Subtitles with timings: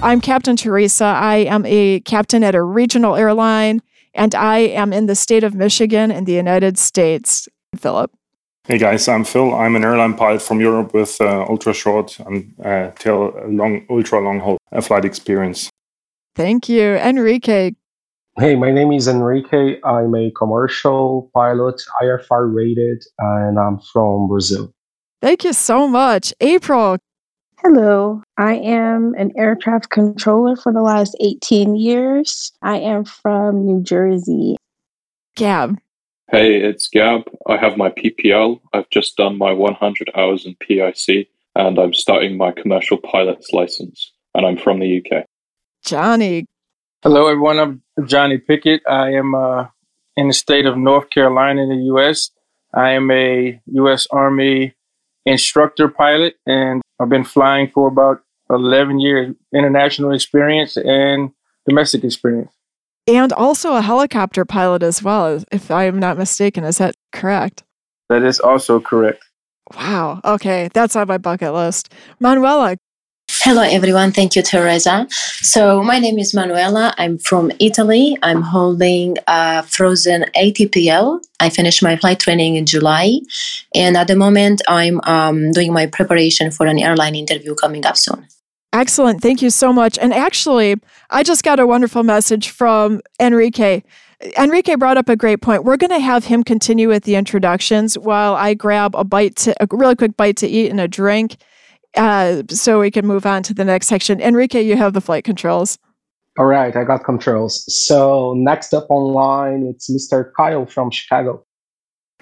[0.00, 1.04] I'm Captain Theresa.
[1.04, 3.82] I am a captain at a regional airline,
[4.14, 7.48] and I am in the state of Michigan in the United States.
[7.76, 8.12] Philipp.
[8.64, 9.52] Hey guys, I'm Phil.
[9.52, 14.20] I'm an airline pilot from Europe with uh, ultra short and uh, tail long, ultra
[14.20, 15.68] long haul uh, flight experience.
[16.36, 17.74] Thank you, Henrique.
[18.38, 19.80] Hey, my name is Henrique.
[19.84, 24.70] I'm a commercial pilot, IFR rated, and I'm from Brazil.
[25.20, 26.32] Thank you so much.
[26.40, 26.98] April.
[27.64, 32.52] Hello, I am an air traffic controller for the last 18 years.
[32.62, 34.56] I am from New Jersey.
[35.34, 35.76] Gab.
[36.30, 37.22] Hey, it's Gab.
[37.48, 38.60] I have my PPL.
[38.72, 44.12] I've just done my 100 hours in PIC, and I'm starting my commercial pilot's license.
[44.36, 45.24] And I'm from the UK.
[45.84, 46.46] Johnny.
[47.02, 47.58] Hello, everyone.
[47.58, 48.82] I'm Johnny Pickett.
[48.88, 49.66] I am uh,
[50.16, 52.30] in the state of North Carolina in the U.S.
[52.72, 54.06] I am a U.S.
[54.12, 54.74] Army
[55.26, 61.30] instructor pilot, and I've been flying for about 11 years, international experience and
[61.66, 62.52] domestic experience.
[63.06, 66.64] And also a helicopter pilot as well, if I'm not mistaken.
[66.64, 67.64] Is that correct?
[68.08, 69.24] That is also correct.
[69.76, 70.20] Wow.
[70.24, 70.68] Okay.
[70.72, 71.92] That's on my bucket list.
[72.20, 72.76] Manuela,
[73.48, 74.12] Hello, everyone.
[74.12, 75.06] Thank you, Theresa.
[75.08, 76.92] So, my name is Manuela.
[76.98, 78.14] I'm from Italy.
[78.22, 81.24] I'm holding a frozen ATPL.
[81.40, 83.20] I finished my flight training in July.
[83.74, 87.96] And at the moment, I'm um, doing my preparation for an airline interview coming up
[87.96, 88.26] soon.
[88.74, 89.22] Excellent.
[89.22, 89.96] Thank you so much.
[89.96, 90.76] And actually,
[91.08, 93.82] I just got a wonderful message from Henrique.
[94.36, 95.64] Henrique brought up a great point.
[95.64, 99.54] We're going to have him continue with the introductions while I grab a bite to
[99.58, 101.38] a really quick bite to eat and a drink
[101.96, 104.20] uh, so we can move on to the next section.
[104.20, 105.78] Henrique, you have the flight controls.
[106.38, 107.64] All right, I got controls.
[107.88, 110.30] So next up online, it's Mr.
[110.36, 111.44] Kyle from Chicago.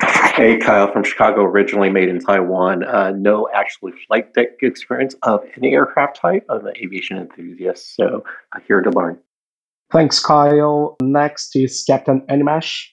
[0.00, 2.84] Hey, Kyle from Chicago, originally made in Taiwan.
[2.84, 6.44] Uh, no actual flight deck experience of any aircraft type.
[6.48, 9.18] I'm an aviation enthusiast, so I'm here to learn.
[9.92, 10.96] Thanks, Kyle.
[11.02, 12.88] Next is Captain Animesh.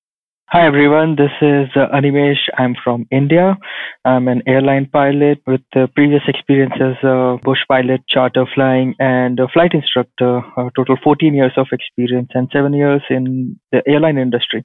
[0.49, 2.37] Hi everyone, this is uh, Animesh.
[2.59, 3.57] I'm from India.
[4.05, 9.39] I'm an airline pilot with uh, previous experience as a bush pilot, charter flying, and
[9.39, 10.37] a flight instructor.
[10.37, 14.63] A total 14 years of experience and seven years in the airline industry.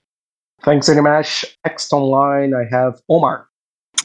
[0.62, 1.46] Thanks, Animesh.
[1.64, 3.48] Next online, I have Omar.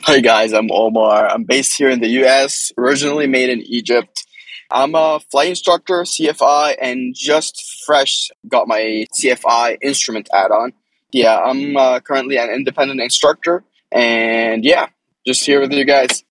[0.04, 1.28] Hi guys, I'm Omar.
[1.28, 4.26] I'm based here in the US, originally made in Egypt.
[4.72, 10.72] I'm a flight instructor, CFI, and just fresh got my CFI instrument add on
[11.14, 14.88] yeah, I'm uh, currently an independent instructor, and yeah,
[15.26, 16.24] just here with you guys.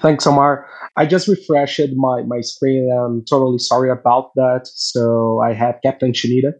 [0.00, 0.68] Thanks, Omar.
[0.96, 2.90] I just refreshed my, my screen.
[2.92, 4.62] I'm totally sorry about that.
[4.66, 6.52] So I have Captain Shanita.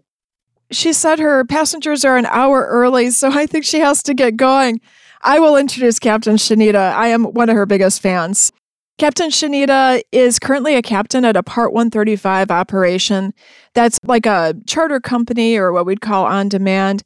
[0.70, 4.36] She said her passengers are an hour early, so I think she has to get
[4.36, 4.80] going.
[5.22, 6.92] I will introduce Captain Shanita.
[6.92, 8.52] I am one of her biggest fans.
[8.98, 13.32] Captain Shanita is currently a captain at a Part 135 operation
[13.72, 17.04] that's like a charter company or what we'd call on demand.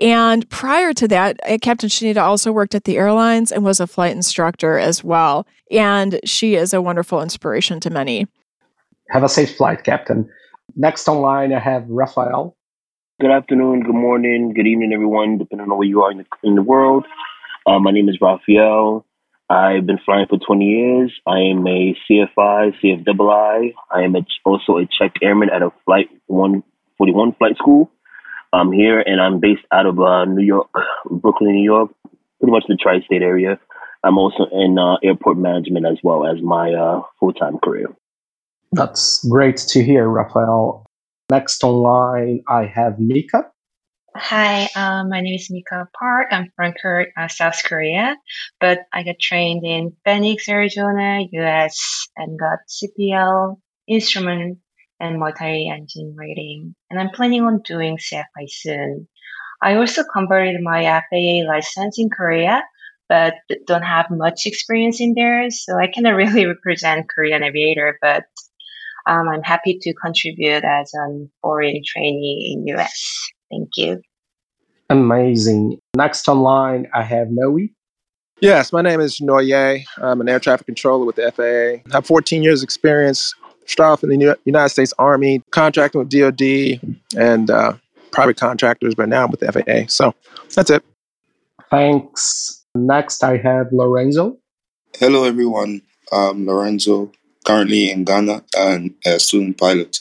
[0.00, 3.86] And prior to that, uh, Captain Shanita also worked at the airlines and was a
[3.86, 5.46] flight instructor as well.
[5.70, 8.26] And she is a wonderful inspiration to many.
[9.10, 10.28] Have a safe flight, Captain.
[10.74, 12.56] Next online, I have Raphael.
[13.20, 16.56] Good afternoon, good morning, good evening, everyone, depending on where you are in the, in
[16.56, 17.06] the world.
[17.64, 19.06] Uh, my name is Raphael.
[19.48, 21.12] I've been flying for 20 years.
[21.26, 23.74] I am a CFI, CFII.
[23.92, 27.90] I am a, also a checked airman at a Flight 141 flight school.
[28.54, 30.70] I'm here and I'm based out of uh, New York,
[31.10, 31.90] Brooklyn, New York,
[32.40, 33.58] pretty much the tri state area.
[34.04, 37.88] I'm also in uh, airport management as well as my uh, full time career.
[38.72, 40.86] That's great to hear, Raphael.
[41.30, 43.50] Next online, I have Mica.
[44.16, 46.28] Hi, um, my name is Mica Park.
[46.30, 46.74] I'm from
[47.16, 48.16] uh, South Korea,
[48.60, 54.58] but I got trained in Phoenix, Arizona, US, and got CPL instrument
[55.00, 59.08] and multi-engine rating, and I'm planning on doing CFI soon.
[59.62, 62.62] I also converted my FAA license in Korea,
[63.08, 63.34] but
[63.66, 68.24] don't have much experience in there, so I cannot really represent Korean aviator, but
[69.06, 73.30] um, I'm happy to contribute as a foreign trainee in US.
[73.50, 74.00] Thank you.
[74.90, 75.78] Amazing.
[75.96, 77.68] Next online, I have Knowe.
[78.40, 79.78] Yes, my name is Knowe.
[79.98, 81.82] I'm an air traffic controller with the FAA.
[81.90, 83.34] I have 14 years experience
[83.66, 86.80] Start off in the United States Army, contracting with DoD
[87.16, 87.74] and uh,
[88.10, 89.88] private contractors, but now I'm with the FAA.
[89.88, 90.14] So
[90.54, 90.84] that's it.
[91.70, 92.64] Thanks.
[92.74, 94.36] Next, I have Lorenzo.
[94.98, 95.82] Hello, everyone.
[96.12, 97.10] I'm Lorenzo,
[97.44, 99.98] currently in Ghana and a student pilot.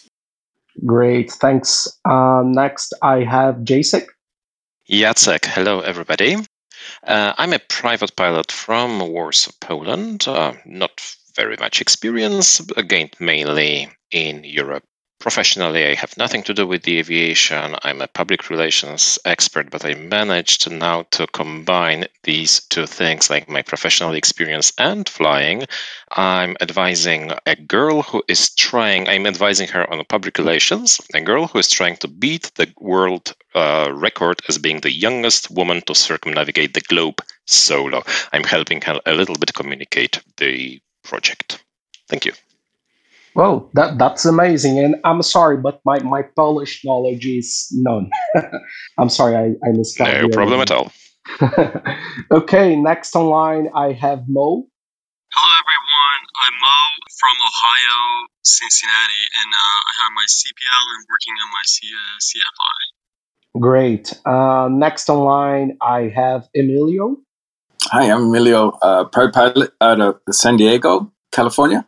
[0.86, 1.32] Great.
[1.32, 1.88] Thanks.
[2.06, 4.08] Um, next, I have Jacek.
[4.90, 5.46] Jacek.
[5.46, 6.36] Hello, everybody.
[7.04, 10.28] Uh, I'm a private pilot from Warsaw, Poland.
[10.28, 14.84] Uh, not very much experience, gained mainly in Europe
[15.24, 17.78] Professionally, I have nothing to do with the aviation.
[17.84, 23.48] I'm a public relations expert, but I managed now to combine these two things, like
[23.48, 25.64] my professional experience and flying.
[26.12, 31.48] I'm advising a girl who is trying, I'm advising her on public relations, a girl
[31.48, 35.96] who is trying to beat the world uh, record as being the youngest woman to
[35.96, 38.04] circumnavigate the globe solo.
[38.34, 41.64] I'm helping her a little bit communicate the project.
[42.10, 42.34] Thank you.
[43.36, 48.10] Well, that that's amazing, and I'm sorry, but my, my Polish knowledge is none.
[49.00, 50.22] I'm sorry, I, I missed that.
[50.22, 50.92] No problem at all.
[52.32, 54.68] okay, next online I have Moe.
[55.34, 56.22] Hello, everyone.
[56.46, 61.64] I'm Moe from Ohio, Cincinnati, and uh, I have my CPL and working on my
[61.66, 63.60] C- uh, CFI.
[63.60, 64.14] Great.
[64.26, 67.18] Uh, next online I have Emilio.
[67.92, 71.86] Hi, I'm Emilio, uh, pilot out of San Diego, California.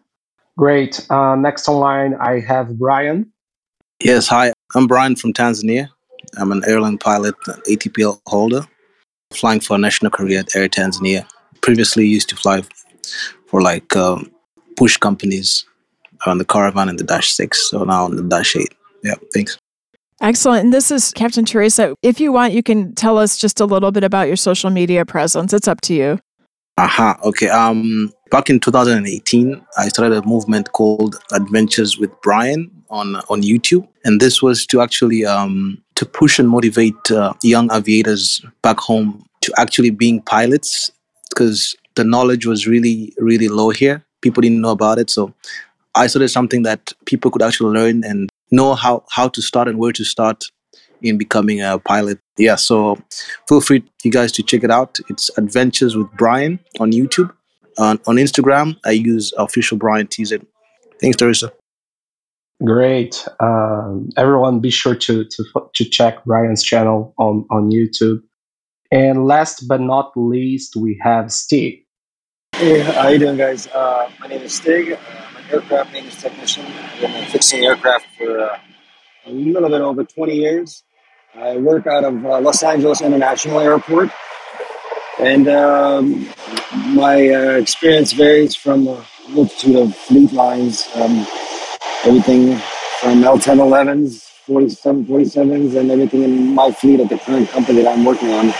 [0.57, 1.05] Great.
[1.09, 3.31] Uh, next online, I have Brian.
[4.03, 4.51] Yes, hi.
[4.75, 5.89] I'm Brian from Tanzania.
[6.37, 7.35] I'm an airline pilot,
[7.67, 8.67] ATPL holder,
[9.33, 11.25] flying for a national career at Air Tanzania.
[11.61, 12.61] Previously, used to fly
[13.47, 14.31] for like um,
[14.75, 15.65] push companies
[16.25, 17.69] on the Caravan and the Dash 6.
[17.69, 18.67] So now on the Dash 8.
[19.03, 19.57] Yeah, thanks.
[20.21, 20.65] Excellent.
[20.65, 21.95] And this is Captain Theresa.
[22.01, 25.05] If you want, you can tell us just a little bit about your social media
[25.05, 25.53] presence.
[25.53, 26.19] It's up to you.
[26.77, 27.11] Aha.
[27.11, 27.29] Uh-huh.
[27.29, 27.49] Okay.
[27.49, 33.87] Um, back in 2018, I started a movement called Adventures with Brian on on YouTube,
[34.03, 39.25] and this was to actually um, to push and motivate uh, young aviators back home
[39.41, 40.91] to actually being pilots
[41.29, 44.03] because the knowledge was really really low here.
[44.21, 45.33] People didn't know about it, so
[46.07, 49.93] started something that people could actually learn and know how how to start and where
[49.93, 50.45] to start
[51.01, 52.19] in becoming a pilot.
[52.37, 52.97] Yeah, so
[53.47, 54.99] feel free you guys to check it out.
[55.09, 57.31] It's Adventures with Brian on YouTube.
[57.77, 60.35] On, on Instagram, I use official Brian TZ.
[61.01, 61.51] Thanks, Theresa.
[62.63, 63.27] Great.
[63.41, 65.43] Um, everyone, be sure to, to
[65.73, 68.19] to check Brian's channel on on YouTube.
[68.91, 71.83] And last but not least, we have Stig.
[72.53, 73.67] Hey, how you doing, guys?
[73.67, 74.97] Uh, my name is Stig.
[75.45, 76.65] Uh, aircraft maintenance technician.
[76.65, 78.59] I've been fixing aircraft for uh,
[79.25, 80.83] a little bit over 20 years.
[81.35, 84.09] I work out of uh, Los Angeles International Airport,
[85.19, 86.29] and um,
[86.93, 91.25] my uh, experience varies from a multitude of fleet lines, um,
[92.05, 92.55] everything
[93.01, 98.05] from L1011s, 47, 47s, and everything in my fleet at the current company that I'm
[98.05, 98.53] working on.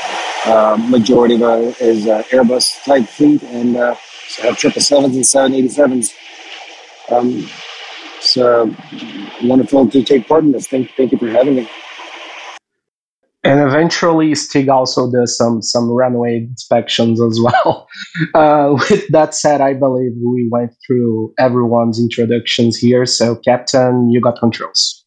[0.45, 3.95] Uh, majority of it is uh, Airbus type fleet, and uh,
[4.27, 6.13] so I have 777s and 787s.
[7.09, 7.47] Um,
[8.17, 8.65] it's uh,
[9.43, 10.67] wonderful to take part in this.
[10.67, 11.69] Thank, thank you for having me.
[13.43, 17.87] And eventually, Stig also does some some runway inspections as well.
[18.33, 23.05] Uh, with that said, I believe we went through everyone's introductions here.
[23.05, 25.05] So, Captain, you got controls.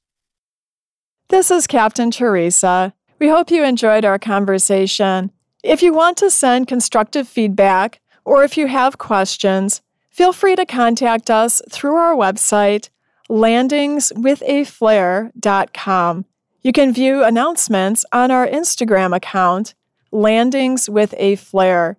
[1.30, 2.92] This is Captain Theresa.
[3.18, 5.32] We hope you enjoyed our conversation.
[5.64, 9.80] If you want to send constructive feedback or if you have questions,
[10.18, 12.88] feel free to contact us through our website,
[13.30, 16.24] landingswithaflair.com.
[16.60, 19.76] You can view announcements on our Instagram account,
[20.10, 21.98] Landings with a Flair.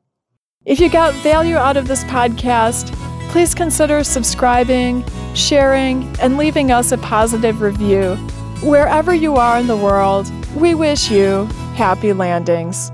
[0.65, 2.93] If you got value out of this podcast,
[3.31, 8.17] please consider subscribing, sharing, and leaving us a positive review.
[8.61, 12.91] Wherever you are in the world, we wish you happy landings.